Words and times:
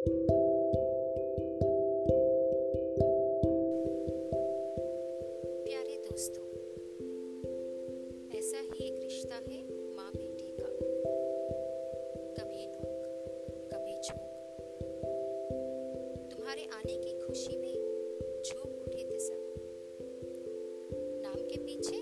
प्यारे 0.00 0.12
दोस्तों, 5.96 6.44
ऐसा 8.38 8.58
ही 8.58 8.86
एक 8.86 9.02
रिश्ता 9.02 9.34
है 9.34 9.58
माँ 9.96 10.12
बेटी 10.16 10.56
का। 10.60 10.68
कभी 12.38 12.66
नोक 12.66 13.68
कभी 13.72 14.00
झोंक। 14.00 14.30
तुम्हारे 16.30 16.62
आने 16.62 16.96
की 16.96 17.18
खुशी 17.18 17.56
में 17.56 17.74
झोंक 18.42 18.66
उठे 18.66 19.10
थे 19.10 19.18
सब। 19.18 19.54
नाम 21.22 21.34
के 21.34 21.58
पीछे 21.58 21.99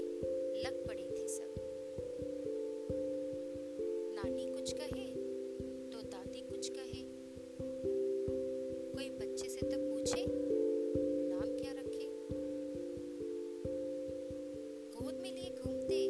गोद 15.09 15.21
में 15.21 15.33
लिए 15.33 15.51
घूमते। 15.51 16.09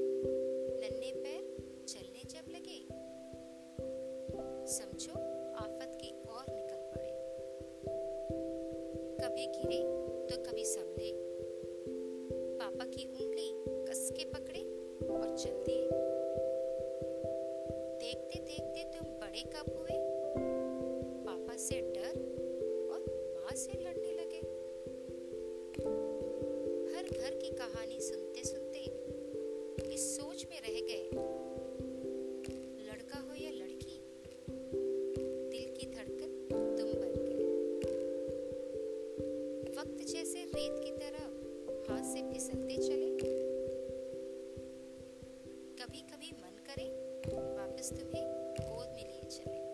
नन्हे 0.80 1.12
पैर 1.12 1.56
चलने 1.88 2.22
जब 2.24 2.48
लगे। 2.48 2.78
समझो 4.66 5.12
आफत 5.54 5.98
की 6.00 6.08
ओर 6.28 6.44
निकल 6.54 6.80
पड़े। 6.92 7.12
कभी 9.18 9.46
गिरे 9.46 9.82
तो 10.26 10.50
कभी 10.50 10.64
संभले। 10.64 11.12
पापा 12.58 12.84
की 12.84 13.06
उंगली 13.06 13.64
कस 13.84 14.12
के 14.16 14.24
पकड़े 14.24 14.62
और 15.06 15.36
चल 15.36 15.50
दिए 15.50 15.88
देखते 17.98 18.40
देखते 18.40 18.84
तुम 18.84 19.08
बड़े 19.08 19.42
कब 19.42 19.76
हुए? 19.76 20.00
पापा 21.24 21.56
से 21.56 21.80
डर 21.80 22.20
और 22.90 23.32
माँ 23.34 23.56
से 23.56 23.72
लड़ 23.72 24.07
रेत 40.58 40.78
की 40.84 40.90
तरह 40.90 41.24
हाथ 41.88 42.04
से 42.04 42.20
फिसलते 42.32 42.76
चले। 42.76 43.10
कभी 45.76 46.00
कभी 46.02 46.30
मन 46.38 46.56
करे, 46.66 46.86
वापस 47.56 47.90
तुम्हें 47.92 48.24
गोद 48.60 48.88
में 48.88 49.04
लिए 49.04 49.28
चले। 49.30 49.66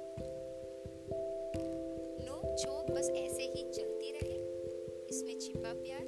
बस 2.90 3.08
ऐसे 3.10 3.42
ही 3.42 3.62
चलती 3.72 4.10
रहे, 4.10 4.36
इसमें 5.08 5.38
छिपा 5.38 5.72
प्यार 5.74 6.04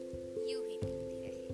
यू 0.48 0.64
ही 0.64 0.76
मिलती 0.84 1.16
रहे। 1.20 1.48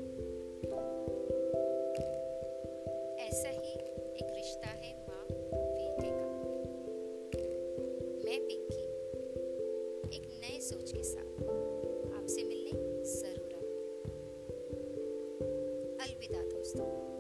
ऐसा 3.29 3.49
ही 3.49 3.73
एक 4.21 4.33
रिश्ता 4.35 4.69
है 4.69 4.93
माँ 5.09 5.27
बेटे 5.53 6.11
का। 6.11 6.29
मैं 8.25 8.39
पिंकी, 8.47 8.85
एक 10.17 10.29
नए 10.43 10.61
सोच 10.61 10.93
के 10.93 11.03
साथ 11.05 11.43
आपसे 12.13 12.43
मिल 12.43 12.62
अलविदा 16.03 16.43
दोस्तों। 16.43 17.12